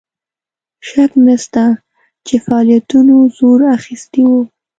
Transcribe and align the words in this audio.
شک 0.89 1.11
نسته 1.25 1.63
چې 2.25 2.35
فعالیتونو 2.45 3.15
زور 3.37 3.59
اخیستی 3.77 4.23
وو. 4.29 4.41